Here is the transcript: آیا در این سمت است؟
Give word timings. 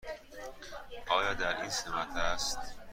آیا 1.09 1.33
در 1.33 1.61
این 1.61 1.69
سمت 1.69 2.15
است؟ 2.15 2.59